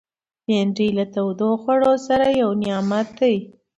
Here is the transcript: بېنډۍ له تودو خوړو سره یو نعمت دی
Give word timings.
بېنډۍ 0.45 0.89
له 0.97 1.05
تودو 1.13 1.49
خوړو 1.61 1.93
سره 2.07 2.25
یو 2.41 2.49
نعمت 2.61 3.07
دی 3.19 3.35